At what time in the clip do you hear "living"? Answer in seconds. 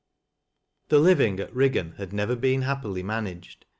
0.97-1.39